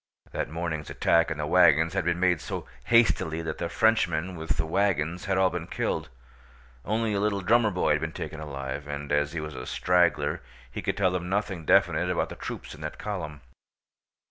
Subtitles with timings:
[0.31, 4.57] That morning's attack on the wagons had been made so hastily that the Frenchmen with
[4.57, 6.09] the wagons had all been killed;
[6.83, 10.41] only a little drummer boy had been taken alive, and as he was a straggler
[10.71, 13.41] he could tell them nothing definite about the troops in that column.